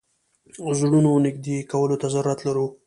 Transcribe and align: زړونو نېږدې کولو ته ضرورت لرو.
زړونو 0.79 1.11
نېږدې 1.25 1.57
کولو 1.71 1.95
ته 2.01 2.07
ضرورت 2.13 2.39
لرو. 2.47 2.65